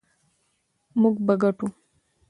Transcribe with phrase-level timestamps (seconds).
[1.01, 1.67] موږ به ګټو.